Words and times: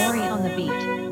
Mori 0.00 0.20
on 0.20 0.42
the 0.42 0.48
beat. 0.56 1.09